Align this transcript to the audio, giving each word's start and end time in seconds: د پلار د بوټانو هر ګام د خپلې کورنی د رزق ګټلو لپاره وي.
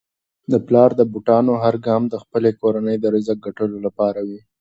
د 0.51 0.53
پلار 0.67 0.89
د 0.99 1.01
بوټانو 1.11 1.53
هر 1.63 1.75
ګام 1.85 2.03
د 2.09 2.15
خپلې 2.23 2.51
کورنی 2.59 2.95
د 2.99 3.05
رزق 3.15 3.37
ګټلو 3.47 3.77
لپاره 3.85 4.19
وي. 4.27 4.39